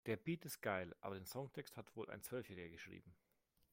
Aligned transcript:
Der 0.07 0.17
Beat 0.17 0.45
ist 0.45 0.63
geil, 0.63 0.95
aber 0.99 1.13
den 1.13 1.27
Songtext 1.27 1.77
hat 1.77 1.95
wohl 1.95 2.09
ein 2.09 2.23
Zwölfjähriger 2.23 2.69
geschrieben. 2.71 3.13